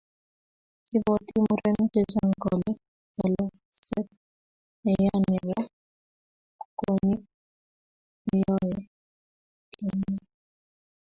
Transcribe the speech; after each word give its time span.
ibwoti 0.95 1.35
murenik 1.45 1.89
chechang 1.93 2.33
kole 2.43 2.71
kalokset 3.15 4.07
neya 4.83 5.15
nebo 5.31 5.57
kwonyik 6.79 7.21
neyoei 8.27 8.79
keng'em 9.73 10.17